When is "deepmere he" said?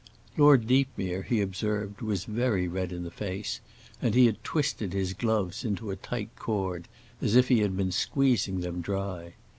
0.65-1.41